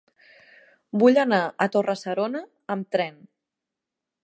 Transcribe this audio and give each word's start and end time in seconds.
Vull 1.03 1.19
anar 1.23 1.41
a 1.43 1.67
Torre-serona 1.77 2.43
amb 2.77 2.91
tren. 2.97 3.23